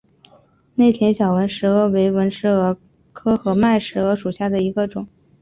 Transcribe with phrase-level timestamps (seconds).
[0.73, 2.75] 内田小纹石蛾为纹石蛾
[3.13, 5.07] 科合脉石蛾属下的一个种。